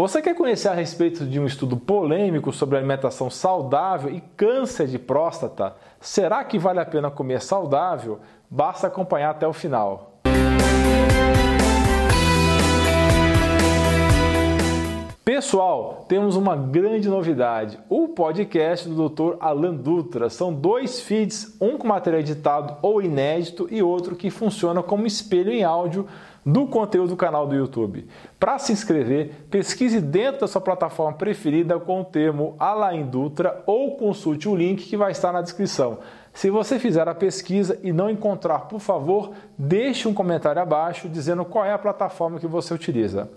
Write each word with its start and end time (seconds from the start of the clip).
Você 0.00 0.22
quer 0.22 0.34
conhecer 0.34 0.68
a 0.68 0.72
respeito 0.72 1.26
de 1.26 1.38
um 1.38 1.44
estudo 1.44 1.76
polêmico 1.76 2.54
sobre 2.54 2.78
alimentação 2.78 3.28
saudável 3.28 4.10
e 4.10 4.22
câncer 4.34 4.86
de 4.86 4.98
próstata? 4.98 5.76
Será 6.00 6.42
que 6.42 6.58
vale 6.58 6.80
a 6.80 6.86
pena 6.86 7.10
comer 7.10 7.42
saudável? 7.42 8.18
Basta 8.48 8.86
acompanhar 8.86 9.28
até 9.28 9.46
o 9.46 9.52
final. 9.52 10.22
Pessoal, 15.22 16.06
temos 16.08 16.34
uma 16.34 16.56
grande 16.56 17.06
novidade: 17.06 17.78
o 17.86 18.08
podcast 18.08 18.88
do 18.88 19.06
Dr. 19.06 19.36
Alan 19.38 19.74
Dutra. 19.74 20.30
São 20.30 20.50
dois 20.50 21.00
feeds, 21.00 21.58
um 21.60 21.76
com 21.76 21.86
material 21.86 22.20
editado 22.20 22.76
ou 22.80 23.02
inédito 23.02 23.68
e 23.70 23.82
outro 23.82 24.16
que 24.16 24.30
funciona 24.30 24.82
como 24.82 25.06
espelho 25.06 25.52
em 25.52 25.62
áudio 25.62 26.08
do 26.52 26.66
conteúdo 26.66 27.10
do 27.10 27.16
canal 27.16 27.46
do 27.46 27.54
YouTube. 27.54 28.06
Para 28.38 28.58
se 28.58 28.72
inscrever, 28.72 29.46
pesquise 29.50 30.00
dentro 30.00 30.40
da 30.40 30.48
sua 30.48 30.60
plataforma 30.60 31.16
preferida 31.16 31.78
com 31.78 32.00
o 32.00 32.04
termo 32.04 32.56
Alain 32.58 33.06
Dutra 33.06 33.62
ou 33.66 33.96
consulte 33.96 34.48
o 34.48 34.56
link 34.56 34.84
que 34.84 34.96
vai 34.96 35.12
estar 35.12 35.32
na 35.32 35.42
descrição. 35.42 35.98
Se 36.32 36.50
você 36.50 36.78
fizer 36.78 37.08
a 37.08 37.14
pesquisa 37.14 37.78
e 37.82 37.92
não 37.92 38.10
encontrar, 38.10 38.60
por 38.60 38.80
favor, 38.80 39.32
deixe 39.58 40.08
um 40.08 40.14
comentário 40.14 40.60
abaixo 40.60 41.08
dizendo 41.08 41.44
qual 41.44 41.64
é 41.64 41.72
a 41.72 41.78
plataforma 41.78 42.38
que 42.38 42.46
você 42.46 42.74
utiliza. 42.74 43.28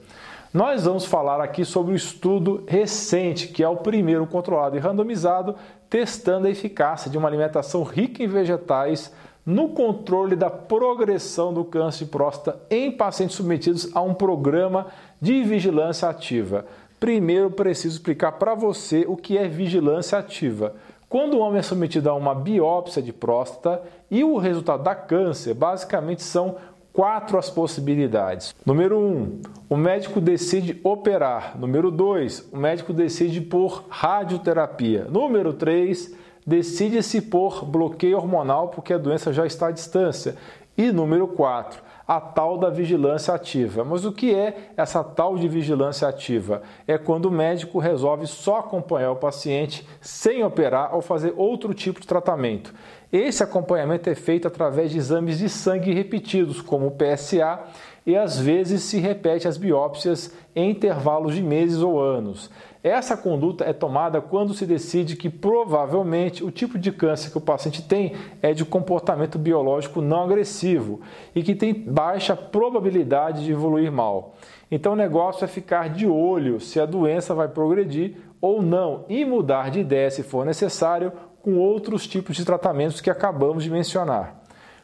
Nós 0.54 0.86
vamos 0.86 1.06
falar 1.06 1.42
aqui 1.42 1.66
sobre 1.66 1.94
o 1.94 1.96
estudo 1.96 2.64
recente, 2.68 3.48
que 3.48 3.64
é 3.64 3.68
o 3.68 3.78
primeiro 3.78 4.28
controlado 4.28 4.78
e 4.78 4.80
randomizado, 4.80 5.56
testando 5.90 6.46
a 6.46 6.50
eficácia 6.52 7.10
de 7.10 7.18
uma 7.18 7.28
alimentação 7.28 7.82
rica 7.82 8.24
em 8.24 8.28
vegetais 8.28 9.12
no 9.46 9.70
controle 9.70 10.36
da 10.36 10.50
progressão 10.50 11.54
do 11.54 11.64
câncer 11.66 12.06
de 12.06 12.12
próstata 12.12 12.60
em 12.70 12.92
pacientes 12.92 13.36
submetidos 13.36 13.90
a 13.96 14.02
um 14.02 14.14
programa 14.14 14.88
de 15.22 15.44
vigilância 15.44 16.08
ativa. 16.08 16.66
Primeiro, 17.00 17.52
preciso 17.52 17.98
explicar 17.98 18.34
para 18.34 18.56
você 18.56 19.04
o 19.08 19.18
que 19.18 19.38
é 19.38 19.48
vigilância 19.48 20.18
ativa. 20.18 20.74
Quando 21.10 21.36
o 21.36 21.40
homem 21.40 21.60
é 21.60 21.62
submetido 21.62 22.10
a 22.10 22.16
uma 22.16 22.34
biópsia 22.34 23.02
de 23.02 23.12
próstata 23.14 23.82
e 24.10 24.24
o 24.24 24.38
resultado 24.38 24.84
da 24.84 24.96
câncer, 24.96 25.54
basicamente 25.54 26.24
são 26.24 26.56
quatro 26.94 27.38
as 27.38 27.50
possibilidades. 27.50 28.56
Número 28.66 28.98
1, 28.98 29.02
um, 29.02 29.42
o 29.70 29.76
médico 29.76 30.22
decide 30.22 30.80
operar. 30.84 31.58
Número 31.60 31.92
2, 31.92 32.50
o 32.54 32.58
médico 32.58 32.94
decide 32.94 33.42
por 33.42 33.84
radioterapia. 33.90 35.06
Número 35.10 35.54
3, 35.54 36.16
decide-se 36.46 37.22
por 37.22 37.66
bloqueio 37.66 38.18
hormonal 38.18 38.70
porque 38.70 38.94
a 38.94 38.98
doença 38.98 39.32
já 39.32 39.46
está 39.46 39.68
à 39.68 39.72
distância. 39.72 40.36
E 40.76 40.92
número 40.92 41.28
4, 41.28 41.82
a 42.08 42.20
tal 42.20 42.58
da 42.58 42.70
vigilância 42.70 43.34
ativa. 43.34 43.84
Mas 43.84 44.06
o 44.06 44.12
que 44.12 44.34
é 44.34 44.72
essa 44.76 45.04
tal 45.04 45.38
de 45.38 45.48
vigilância 45.48 46.08
ativa? 46.08 46.64
É 46.88 46.98
quando 46.98 47.26
o 47.26 47.32
médico 47.32 47.78
resolve 47.80 48.26
só 48.26 48.58
acompanhar 48.58 49.12
o 49.12 49.18
paciente 49.18 49.88
sem 50.02 50.44
operar 50.44 50.96
ou 50.96 51.02
fazer 51.02 51.34
outro 51.38 51.74
tipo 51.74 52.02
de 52.02 52.08
tratamento. 52.08 52.74
Esse 53.12 53.44
acompanhamento 53.44 54.10
é 54.10 54.16
feito 54.16 54.48
através 54.48 54.90
de 54.90 54.98
exames 54.98 55.38
de 55.38 55.48
sangue 55.48 55.94
repetidos, 55.94 56.62
como 56.62 56.88
o 56.88 56.92
PSA, 56.92 57.60
e 58.06 58.18
às 58.18 58.40
vezes 58.40 58.82
se 58.82 59.00
repete 59.00 59.48
as 59.48 59.56
biópsias 59.56 60.34
em 60.56 60.72
intervalos 60.72 61.36
de 61.36 61.44
meses 61.44 61.78
ou 61.82 62.02
anos. 62.02 62.50
Essa 62.84 63.16
conduta 63.16 63.64
é 63.64 63.72
tomada 63.72 64.20
quando 64.20 64.54
se 64.54 64.66
decide 64.66 65.16
que 65.16 65.30
provavelmente 65.30 66.44
o 66.44 66.52
tipo 66.52 66.78
de 66.78 66.92
câncer 66.92 67.32
que 67.32 67.38
o 67.38 67.42
paciente 67.42 67.82
tem 67.82 68.14
é 68.42 68.54
de 68.54 68.66
comportamento 68.66 69.40
biológico 69.40 70.02
não 70.02 70.24
agressivo 70.24 71.00
e 71.34 71.42
que 71.42 71.56
tem 71.56 71.74
baixa 71.74 72.36
probabilidade 72.36 73.46
de 73.46 73.54
evoluir 73.54 73.90
mal. 73.90 74.36
Então 74.70 74.92
o 74.92 74.98
negócio 74.98 75.46
é 75.46 75.48
ficar 75.48 75.88
de 75.88 76.06
olho 76.06 76.60
se 76.60 76.78
a 76.78 76.86
doença 76.86 77.34
vai 77.34 77.48
progredir 77.48 78.18
ou 78.42 78.62
não 78.62 79.06
e 79.08 79.24
mudar 79.24 79.72
de 79.72 79.80
ideia 79.80 80.12
se 80.12 80.22
for 80.22 80.46
necessário 80.46 81.14
com 81.42 81.56
outros 81.56 82.06
tipos 82.06 82.36
de 82.36 82.44
tratamentos 82.44 83.00
que 83.00 83.10
acabamos 83.10 83.64
de 83.64 83.72
mencionar. 83.72 84.44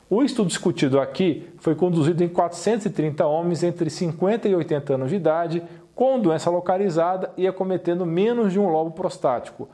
O 0.10 0.24
estudo 0.24 0.48
discutido 0.48 1.00
aqui 1.02 1.48
foi 1.58 1.76
conduzido 1.76 2.24
em 2.24 2.30
430 2.30 3.28
homens 3.28 3.62
entre 3.62 3.90
50 3.90 4.48
e 4.48 4.56
80 4.56 4.94
anos 4.96 5.10
de 5.10 5.18
idade 5.18 5.62
com 6.00 6.18
doença 6.18 6.50
localizada 6.50 7.30
e 7.36 7.46
acometendo 7.46 8.06
menos 8.06 8.54
de 8.54 8.58
um 8.58 8.70
lobo 8.70 8.92
prostático, 8.92 9.68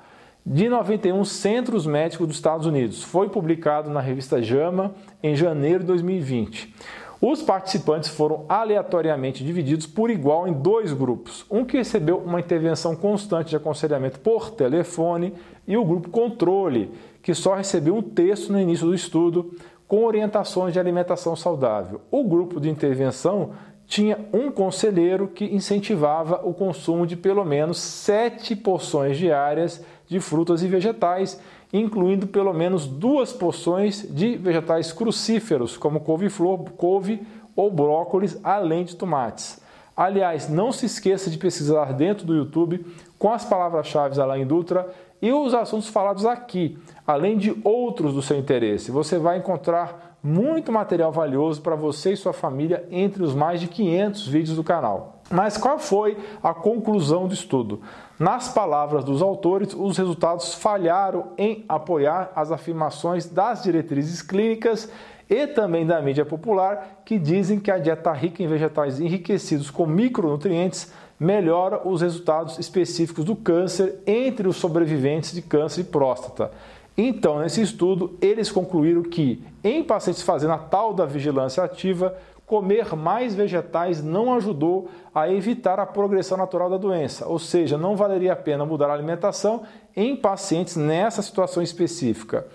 de 0.43 0.67
91 0.67 1.23
centros 1.23 1.85
médicos 1.85 2.25
dos 2.25 2.37
Estados 2.37 2.65
Unidos. 2.65 3.03
Foi 3.03 3.29
publicado 3.29 3.91
na 3.91 4.01
revista 4.01 4.41
JAMA 4.41 4.95
em 5.21 5.35
janeiro 5.35 5.81
de 5.81 5.85
2020. 5.85 6.73
Os 7.21 7.43
participantes 7.43 8.09
foram 8.09 8.43
aleatoriamente 8.49 9.43
divididos 9.43 9.85
por 9.85 10.09
igual 10.09 10.47
em 10.47 10.53
dois 10.53 10.93
grupos: 10.93 11.45
um 11.47 11.63
que 11.63 11.77
recebeu 11.77 12.17
uma 12.17 12.39
intervenção 12.39 12.95
constante 12.95 13.51
de 13.51 13.55
aconselhamento 13.57 14.19
por 14.19 14.49
telefone 14.49 15.31
e 15.67 15.77
o 15.77 15.85
grupo 15.85 16.09
controle, 16.09 16.89
que 17.21 17.35
só 17.35 17.53
recebeu 17.53 17.95
um 17.95 18.01
texto 18.01 18.51
no 18.51 18.59
início 18.59 18.87
do 18.87 18.95
estudo 18.95 19.53
com 19.87 20.03
orientações 20.03 20.73
de 20.73 20.79
alimentação 20.79 21.35
saudável. 21.35 22.01
O 22.09 22.23
grupo 22.23 22.59
de 22.59 22.67
intervenção 22.67 23.51
tinha 23.87 24.17
um 24.33 24.51
conselheiro 24.51 25.27
que 25.27 25.45
incentivava 25.45 26.41
o 26.43 26.53
consumo 26.53 27.05
de 27.05 27.15
pelo 27.15 27.45
menos 27.45 27.77
sete 27.77 28.55
porções 28.55 29.17
diárias 29.17 29.83
de 30.07 30.19
frutas 30.19 30.63
e 30.63 30.67
vegetais, 30.67 31.39
incluindo 31.71 32.27
pelo 32.27 32.53
menos 32.53 32.87
duas 32.87 33.31
porções 33.31 34.05
de 34.09 34.37
vegetais 34.37 34.91
crucíferos, 34.91 35.77
como 35.77 35.99
couve-flor, 35.99 36.71
couve 36.71 37.21
ou 37.55 37.71
brócolis, 37.71 38.37
além 38.43 38.83
de 38.83 38.95
tomates. 38.95 39.63
Aliás, 39.95 40.49
não 40.49 40.71
se 40.71 40.85
esqueça 40.85 41.29
de 41.29 41.37
pesquisar 41.37 41.93
dentro 41.93 42.25
do 42.25 42.35
YouTube 42.35 42.85
com 43.17 43.31
as 43.31 43.45
palavras-chave 43.45 44.19
Alain 44.19 44.45
Dutra 44.45 44.89
e 45.21 45.31
os 45.31 45.53
assuntos 45.53 45.87
falados 45.87 46.25
aqui, 46.25 46.77
além 47.07 47.37
de 47.37 47.55
outros 47.63 48.13
do 48.13 48.21
seu 48.21 48.37
interesse. 48.37 48.91
Você 48.91 49.17
vai 49.17 49.37
encontrar 49.37 50.14
muito 50.25 50.71
material 50.71 51.11
valioso 51.11 51.61
para 51.61 51.75
você 51.75 52.13
e 52.13 52.17
sua 52.17 52.33
família 52.33 52.83
entre 52.89 53.21
os 53.21 53.35
mais 53.35 53.61
de 53.61 53.67
500 53.67 54.27
vídeos 54.27 54.57
do 54.57 54.63
canal. 54.63 55.21
Mas 55.29 55.55
qual 55.55 55.77
foi 55.77 56.17
a 56.41 56.51
conclusão 56.51 57.27
do 57.27 57.33
estudo? 57.35 57.81
Nas 58.17 58.51
palavras 58.51 59.03
dos 59.03 59.21
autores, 59.21 59.75
os 59.75 59.97
resultados 59.97 60.55
falharam 60.55 61.27
em 61.37 61.63
apoiar 61.69 62.31
as 62.35 62.51
afirmações 62.51 63.27
das 63.27 63.61
diretrizes 63.61 64.23
clínicas 64.23 64.89
e 65.29 65.45
também 65.45 65.85
da 65.85 66.01
mídia 66.01 66.25
popular 66.25 67.01
que 67.05 67.19
dizem 67.19 67.59
que 67.59 67.69
a 67.69 67.77
dieta 67.77 68.11
rica 68.11 68.41
em 68.41 68.47
vegetais 68.47 68.99
enriquecidos 68.99 69.69
com 69.69 69.85
micronutrientes 69.85 70.91
melhora 71.19 71.87
os 71.87 72.01
resultados 72.01 72.57
específicos 72.57 73.23
do 73.23 73.35
câncer 73.35 73.99
entre 74.07 74.47
os 74.47 74.57
sobreviventes 74.57 75.33
de 75.33 75.41
câncer 75.41 75.83
de 75.83 75.89
próstata. 75.89 76.51
Então, 76.97 77.39
nesse 77.39 77.61
estudo, 77.61 78.17
eles 78.21 78.51
concluíram 78.51 79.03
que 79.03 79.43
em 79.63 79.83
pacientes 79.83 80.21
fazendo 80.21 80.53
a 80.53 80.57
tal 80.57 80.93
da 80.93 81.05
vigilância 81.05 81.63
ativa, 81.63 82.15
comer 82.45 82.95
mais 82.95 83.33
vegetais 83.33 84.03
não 84.03 84.33
ajudou 84.35 84.87
a 85.13 85.29
evitar 85.29 85.79
a 85.79 85.85
progressão 85.85 86.37
natural 86.37 86.69
da 86.69 86.77
doença, 86.77 87.27
ou 87.27 87.39
seja, 87.39 87.77
não 87.77 87.95
valeria 87.95 88.33
a 88.33 88.35
pena 88.35 88.65
mudar 88.65 88.89
a 88.89 88.93
alimentação 88.93 89.63
em 89.95 90.15
pacientes 90.15 90.75
nessa 90.75 91.21
situação 91.21 91.61
específica. 91.61 92.45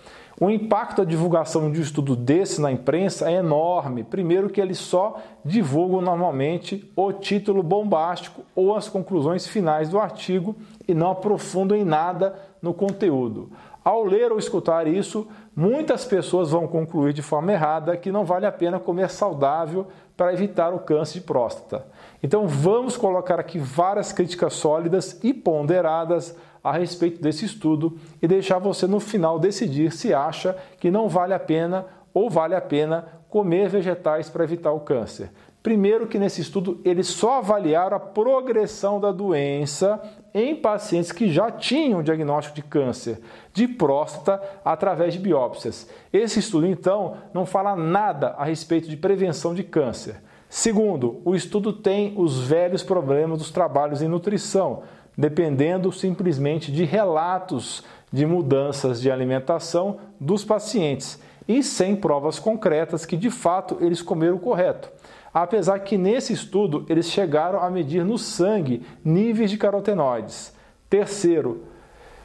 O 0.40 0.48
impacto 0.48 0.98
da 0.98 1.04
divulgação 1.04 1.70
de 1.70 1.78
um 1.78 1.82
estudo 1.82 2.16
desse 2.16 2.62
na 2.62 2.72
imprensa 2.72 3.30
é 3.30 3.34
enorme. 3.34 4.02
Primeiro, 4.02 4.48
que 4.48 4.58
eles 4.58 4.78
só 4.78 5.20
divulgam 5.44 6.00
normalmente 6.00 6.90
o 6.96 7.12
título 7.12 7.62
bombástico 7.62 8.40
ou 8.56 8.74
as 8.74 8.88
conclusões 8.88 9.46
finais 9.46 9.90
do 9.90 9.98
artigo 9.98 10.56
e 10.88 10.94
não 10.94 11.10
aprofundam 11.10 11.76
em 11.76 11.84
nada 11.84 12.38
no 12.62 12.72
conteúdo. 12.72 13.50
Ao 13.82 14.04
ler 14.04 14.30
ou 14.30 14.38
escutar 14.38 14.86
isso, 14.86 15.26
muitas 15.56 16.04
pessoas 16.04 16.50
vão 16.50 16.68
concluir 16.68 17.12
de 17.12 17.22
forma 17.22 17.52
errada 17.52 17.96
que 17.96 18.12
não 18.12 18.24
vale 18.24 18.44
a 18.44 18.52
pena 18.52 18.78
comer 18.78 19.08
saudável 19.08 19.86
para 20.16 20.32
evitar 20.32 20.74
o 20.74 20.80
câncer 20.80 21.20
de 21.20 21.24
próstata. 21.24 21.86
Então 22.22 22.46
vamos 22.46 22.96
colocar 22.96 23.40
aqui 23.40 23.58
várias 23.58 24.12
críticas 24.12 24.52
sólidas 24.52 25.18
e 25.24 25.32
ponderadas 25.32 26.36
a 26.62 26.72
respeito 26.72 27.22
desse 27.22 27.46
estudo 27.46 27.96
e 28.20 28.28
deixar 28.28 28.58
você 28.58 28.86
no 28.86 29.00
final 29.00 29.38
decidir 29.38 29.90
se 29.92 30.12
acha 30.12 30.56
que 30.78 30.90
não 30.90 31.08
vale 31.08 31.32
a 31.32 31.40
pena 31.40 31.86
ou 32.12 32.28
vale 32.28 32.54
a 32.54 32.60
pena 32.60 33.06
comer 33.30 33.68
vegetais 33.68 34.28
para 34.28 34.44
evitar 34.44 34.72
o 34.72 34.80
câncer. 34.80 35.30
Primeiro 35.62 36.06
que 36.06 36.18
nesse 36.18 36.40
estudo 36.40 36.80
eles 36.84 37.06
só 37.06 37.38
avaliaram 37.38 37.96
a 37.96 38.00
progressão 38.00 38.98
da 38.98 39.12
doença 39.12 40.00
em 40.32 40.56
pacientes 40.56 41.12
que 41.12 41.30
já 41.30 41.50
tinham 41.50 42.02
diagnóstico 42.02 42.56
de 42.56 42.62
câncer 42.62 43.20
de 43.52 43.68
próstata 43.68 44.40
através 44.64 45.12
de 45.12 45.18
biópsias. 45.18 45.86
Esse 46.10 46.38
estudo 46.38 46.66
então 46.66 47.18
não 47.34 47.44
fala 47.44 47.76
nada 47.76 48.28
a 48.38 48.44
respeito 48.44 48.88
de 48.88 48.96
prevenção 48.96 49.54
de 49.54 49.62
câncer. 49.62 50.16
Segundo, 50.48 51.20
o 51.24 51.34
estudo 51.34 51.72
tem 51.72 52.14
os 52.16 52.40
velhos 52.40 52.82
problemas 52.82 53.38
dos 53.38 53.50
trabalhos 53.50 54.00
em 54.00 54.08
nutrição, 54.08 54.82
dependendo 55.16 55.92
simplesmente 55.92 56.72
de 56.72 56.84
relatos 56.84 57.84
de 58.10 58.24
mudanças 58.24 59.00
de 59.00 59.10
alimentação 59.10 59.98
dos 60.18 60.42
pacientes 60.44 61.20
e 61.46 61.62
sem 61.62 61.94
provas 61.94 62.38
concretas 62.38 63.04
que 63.04 63.16
de 63.16 63.30
fato 63.30 63.76
eles 63.80 64.00
comeram 64.00 64.38
correto. 64.38 64.90
Apesar 65.32 65.78
que 65.80 65.96
nesse 65.96 66.32
estudo 66.32 66.84
eles 66.88 67.06
chegaram 67.06 67.60
a 67.60 67.70
medir 67.70 68.04
no 68.04 68.18
sangue 68.18 68.82
níveis 69.04 69.50
de 69.50 69.56
carotenoides. 69.56 70.54
Terceiro, 70.88 71.64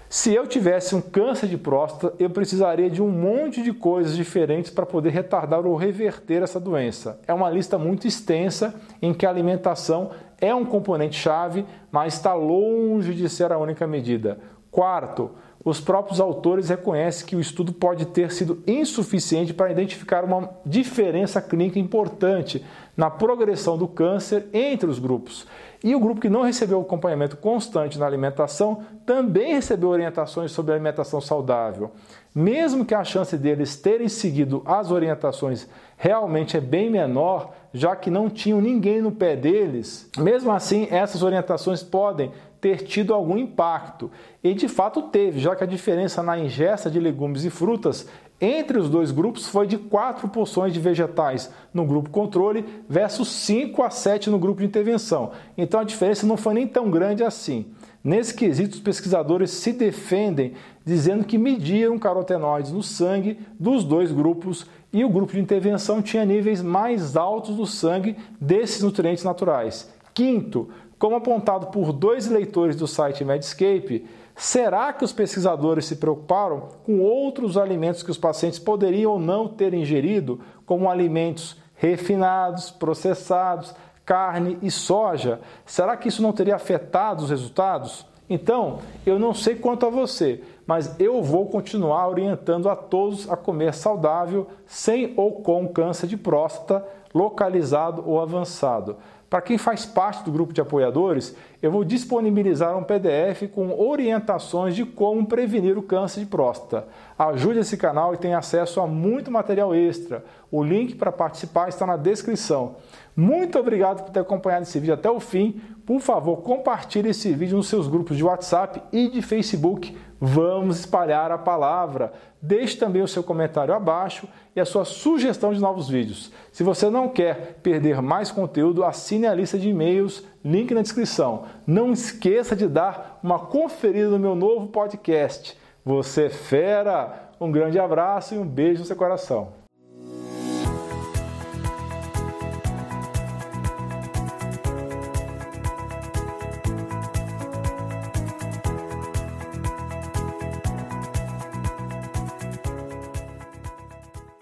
se 0.09 0.33
eu 0.33 0.47
tivesse 0.47 0.95
um 0.95 1.01
câncer 1.01 1.47
de 1.47 1.57
próstata, 1.57 2.13
eu 2.19 2.29
precisaria 2.29 2.89
de 2.89 3.01
um 3.01 3.09
monte 3.09 3.61
de 3.61 3.73
coisas 3.73 4.15
diferentes 4.15 4.71
para 4.71 4.85
poder 4.85 5.09
retardar 5.09 5.65
ou 5.65 5.75
reverter 5.75 6.41
essa 6.41 6.59
doença. 6.59 7.19
É 7.27 7.33
uma 7.33 7.49
lista 7.49 7.77
muito 7.77 8.07
extensa 8.07 8.73
em 9.01 9.13
que 9.13 9.25
a 9.25 9.29
alimentação 9.29 10.11
é 10.39 10.53
um 10.53 10.63
componente 10.63 11.17
chave, 11.17 11.65
mas 11.91 12.13
está 12.13 12.33
longe 12.33 13.13
de 13.13 13.27
ser 13.27 13.51
a 13.51 13.57
única 13.57 13.87
medida. 13.87 14.39
Quarto, 14.71 15.31
os 15.65 15.81
próprios 15.81 16.19
autores 16.19 16.69
reconhecem 16.69 17.25
que 17.25 17.35
o 17.35 17.41
estudo 17.41 17.73
pode 17.73 18.05
ter 18.05 18.31
sido 18.31 18.61
insuficiente 18.67 19.51
para 19.51 19.71
identificar 19.71 20.23
uma 20.23 20.51
diferença 20.63 21.41
clínica 21.41 21.79
importante 21.79 22.63
na 22.95 23.09
progressão 23.09 23.75
do 23.75 23.87
câncer 23.87 24.45
entre 24.53 24.87
os 24.87 24.99
grupos. 24.99 25.47
E 25.85 25.93
o 25.93 25.99
grupo 25.99 26.19
que 26.19 26.29
não 26.29 26.41
recebeu 26.41 26.81
acompanhamento 26.81 27.37
constante 27.37 27.99
na 27.99 28.07
alimentação 28.07 28.81
também 29.05 29.53
recebeu 29.53 29.89
orientações 29.89 30.51
sobre 30.51 30.73
alimentação 30.73 31.21
saudável. 31.21 31.91
Mesmo 32.33 32.83
que 32.83 32.95
a 32.95 33.03
chance 33.03 33.37
deles 33.37 33.77
terem 33.77 34.09
seguido 34.09 34.63
as 34.65 34.89
orientações 34.89 35.69
realmente 35.95 36.57
é 36.57 36.59
bem 36.59 36.89
menor, 36.89 37.53
já 37.71 37.95
que 37.95 38.09
não 38.09 38.31
tinham 38.31 38.59
ninguém 38.59 38.99
no 38.99 39.11
pé 39.11 39.35
deles, 39.35 40.09
mesmo 40.17 40.51
assim 40.51 40.87
essas 40.89 41.21
orientações 41.21 41.83
podem 41.83 42.31
ter 42.59 42.77
tido 42.77 43.13
algum 43.13 43.37
impacto. 43.37 44.09
E 44.43 44.55
de 44.55 44.67
fato 44.67 45.03
teve, 45.03 45.39
já 45.39 45.55
que 45.55 45.63
a 45.63 45.67
diferença 45.67 46.23
na 46.23 46.35
ingesta 46.35 46.89
de 46.89 46.99
legumes 46.99 47.45
e 47.45 47.51
frutas 47.51 48.07
entre 48.39 48.77
os 48.77 48.89
dois 48.89 49.11
grupos 49.11 49.47
foi 49.47 49.65
de 49.65 49.77
4 49.77 50.27
porções 50.27 50.73
de 50.73 50.79
vegetais 50.79 51.51
no 51.73 51.85
grupo 51.85 52.09
controle 52.09 52.65
versus 52.87 53.29
5 53.29 53.81
a 53.81 53.89
7 53.89 54.29
no 54.29 54.37
grupo 54.37 54.59
de 54.59 54.65
intervenção. 54.65 55.31
Então 55.57 55.79
a 55.79 55.85
diferença 55.85 56.27
não 56.27 56.35
foi 56.35 56.53
nem 56.53 56.67
tão 56.67 56.91
grande 56.91 57.23
assim. 57.23 57.65
Nesse 58.03 58.35
quesito, 58.35 58.75
os 58.75 58.79
pesquisadores 58.81 59.49
se 59.49 59.73
defendem 59.73 60.53
dizendo 60.85 61.23
que 61.23 61.39
mediram 61.39 61.97
carotenoides 61.97 62.71
no 62.71 62.83
sangue 62.83 63.39
dos 63.59 63.83
dois 63.83 64.11
grupos 64.11 64.67
e 64.93 65.03
o 65.03 65.09
grupo 65.09 65.33
de 65.33 65.39
intervenção 65.39 66.01
tinha 66.01 66.23
níveis 66.23 66.61
mais 66.61 67.17
altos 67.17 67.57
no 67.57 67.65
sangue 67.65 68.15
desses 68.39 68.83
nutrientes 68.83 69.23
naturais. 69.23 69.91
Quinto, 70.13 70.69
como 70.99 71.15
apontado 71.15 71.67
por 71.67 71.91
dois 71.91 72.27
leitores 72.27 72.75
do 72.75 72.87
site 72.87 73.25
Medscape, 73.25 74.05
será 74.35 74.91
que 74.93 75.03
os 75.03 75.13
pesquisadores 75.13 75.85
se 75.85 75.95
preocuparam 75.95 76.69
com 76.83 76.99
outros 76.99 77.57
alimentos 77.57 78.03
que 78.03 78.11
os 78.11 78.17
pacientes 78.17 78.59
poderiam 78.59 79.13
ou 79.13 79.19
não 79.19 79.47
ter 79.47 79.73
ingerido, 79.73 80.39
como 80.65 80.89
alimentos 80.89 81.57
refinados, 81.75 82.71
processados, 82.71 83.73
carne 84.05 84.57
e 84.61 84.69
soja? 84.69 85.39
Será 85.65 85.95
que 85.95 86.07
isso 86.07 86.21
não 86.21 86.33
teria 86.33 86.55
afetado 86.55 87.23
os 87.23 87.29
resultados? 87.29 88.05
Então, 88.29 88.79
eu 89.05 89.19
não 89.19 89.33
sei 89.33 89.55
quanto 89.55 89.85
a 89.85 89.89
você, 89.89 90.41
mas 90.65 90.99
eu 90.99 91.21
vou 91.21 91.47
continuar 91.47 92.07
orientando 92.07 92.69
a 92.69 92.75
todos 92.75 93.29
a 93.29 93.37
comer 93.37 93.73
saudável, 93.73 94.47
sem 94.65 95.13
ou 95.15 95.41
com 95.41 95.67
câncer 95.67 96.07
de 96.07 96.17
próstata 96.17 96.85
localizado 97.13 98.03
ou 98.05 98.19
avançado. 98.19 98.97
Para 99.29 99.41
quem 99.41 99.57
faz 99.57 99.85
parte 99.85 100.23
do 100.23 100.31
grupo 100.31 100.53
de 100.53 100.61
apoiadores, 100.61 101.35
eu 101.61 101.71
vou 101.71 101.83
disponibilizar 101.83 102.77
um 102.77 102.83
PDF 102.83 103.49
com 103.53 103.77
orientações 103.79 104.75
de 104.75 104.85
como 104.85 105.25
prevenir 105.25 105.77
o 105.77 105.83
câncer 105.83 106.19
de 106.19 106.25
próstata. 106.25 106.87
Ajude 107.17 107.59
esse 107.59 107.75
canal 107.75 108.13
e 108.13 108.17
tenha 108.17 108.37
acesso 108.37 108.79
a 108.79 108.87
muito 108.87 109.31
material 109.31 109.73
extra. 109.73 110.23
O 110.51 110.63
link 110.63 110.95
para 110.95 111.11
participar 111.11 111.69
está 111.69 111.85
na 111.85 111.97
descrição. 111.97 112.75
Muito 113.15 113.57
obrigado 113.57 114.03
por 114.03 114.11
ter 114.11 114.19
acompanhado 114.19 114.63
esse 114.63 114.79
vídeo 114.79 114.93
até 114.93 115.09
o 115.09 115.19
fim. 115.19 115.59
Por 115.85 115.99
favor, 115.99 116.37
compartilhe 116.37 117.09
esse 117.09 117.33
vídeo 117.33 117.57
nos 117.57 117.67
seus 117.67 117.87
grupos 117.87 118.17
de 118.17 118.23
WhatsApp 118.23 118.81
e 118.91 119.09
de 119.09 119.21
Facebook. 119.21 119.97
Vamos 120.19 120.79
espalhar 120.79 121.31
a 121.31 121.37
palavra. 121.37 122.13
Deixe 122.41 122.77
também 122.77 123.01
o 123.01 123.07
seu 123.07 123.23
comentário 123.23 123.73
abaixo 123.73 124.27
e 124.55 124.59
a 124.59 124.65
sua 124.65 124.85
sugestão 124.85 125.53
de 125.53 125.59
novos 125.59 125.89
vídeos. 125.89 126.31
Se 126.51 126.63
você 126.63 126.89
não 126.89 127.09
quer 127.09 127.59
perder 127.61 128.01
mais 128.01 128.31
conteúdo, 128.31 128.83
assine 128.83 129.27
a 129.27 129.33
lista 129.33 129.57
de 129.57 129.69
e-mails, 129.69 130.23
link 130.43 130.73
na 130.73 130.81
descrição. 130.81 131.45
Não 131.67 131.91
esqueça 131.91 132.55
de 132.55 132.67
dar 132.67 133.19
uma 133.21 133.39
conferida 133.39 134.09
no 134.09 134.19
meu 134.19 134.35
novo 134.35 134.67
podcast. 134.67 135.57
Você 135.83 136.25
é 136.25 136.29
fera! 136.29 137.31
Um 137.39 137.51
grande 137.51 137.77
abraço 137.77 138.33
e 138.33 138.37
um 138.37 138.47
beijo 138.47 138.79
no 138.79 138.85
seu 138.85 138.95
coração. 138.95 139.64